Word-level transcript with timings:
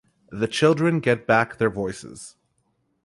The 0.31 0.47
children 0.47 0.99
get 0.99 1.27
back 1.27 1.59
their 1.59 1.69
voices. 1.69 2.35